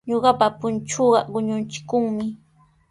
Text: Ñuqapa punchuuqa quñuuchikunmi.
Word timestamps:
Ñuqapa 0.09 0.45
punchuuqa 0.59 1.19
quñuuchikunmi. 1.31 2.25